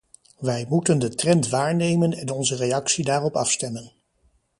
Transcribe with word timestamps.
Wij 0.39 0.65
moeten 0.69 0.99
de 0.99 1.15
trend 1.15 1.49
waarnemen 1.49 2.13
en 2.13 2.29
onze 2.29 2.55
reactie 2.55 3.03
daarop 3.05 3.35
afstemmen. 3.35 3.93